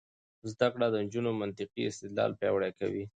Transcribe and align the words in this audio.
زده 0.51 0.67
کړه 0.73 0.87
د 0.91 0.95
نجونو 1.05 1.31
منطقي 1.41 1.81
استدلال 1.87 2.31
پیاوړی 2.39 2.71
کوي. 2.79 3.03